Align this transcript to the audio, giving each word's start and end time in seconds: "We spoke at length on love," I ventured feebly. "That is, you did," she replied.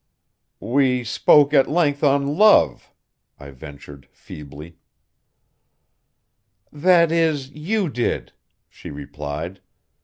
"We 0.59 1.03
spoke 1.03 1.53
at 1.53 1.69
length 1.69 2.03
on 2.03 2.35
love," 2.35 2.91
I 3.39 3.51
ventured 3.51 4.07
feebly. 4.11 4.77
"That 6.71 7.11
is, 7.11 7.51
you 7.51 7.87
did," 7.87 8.33
she 8.67 8.89
replied. 8.89 9.61